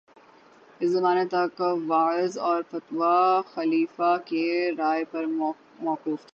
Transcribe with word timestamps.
اس 0.79 0.89
زمانے 0.89 1.25
تک 1.25 1.61
وعظ 1.87 2.37
اور 2.39 2.61
فتویٰ 2.71 3.41
خلیفہ 3.45 4.15
کی 4.25 4.45
رائے 4.77 5.03
پر 5.11 5.25
موقوف 5.79 6.19
تھا 6.19 6.29